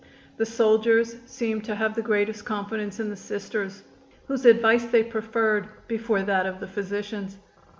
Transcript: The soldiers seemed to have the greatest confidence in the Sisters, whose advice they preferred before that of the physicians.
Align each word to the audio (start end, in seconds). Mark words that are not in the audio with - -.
The 0.37 0.47
soldiers 0.47 1.17
seemed 1.27 1.63
to 1.65 1.75
have 1.75 1.93
the 1.93 2.01
greatest 2.01 2.43
confidence 2.43 2.99
in 2.99 3.11
the 3.11 3.15
Sisters, 3.15 3.83
whose 4.27 4.45
advice 4.47 4.85
they 4.85 5.03
preferred 5.03 5.69
before 5.87 6.23
that 6.23 6.47
of 6.47 6.59
the 6.59 6.65
physicians. 6.67 7.37